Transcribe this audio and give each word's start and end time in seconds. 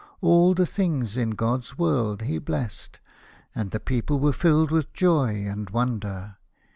All 0.19 0.55
the 0.55 0.65
things 0.65 1.15
in 1.15 1.35
God's 1.37 1.77
world 1.77 2.23
he 2.23 2.39
blessed, 2.39 2.99
and 3.53 3.69
the 3.69 3.79
people 3.79 4.19
were 4.19 4.33
filled 4.33 4.71
with 4.71 4.91
joy 4.93 5.45
and 5.45 5.69
wonder. 5.69 6.37